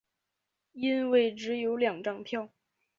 [0.71, 1.31] 因为
[1.61, 2.49] 有两张票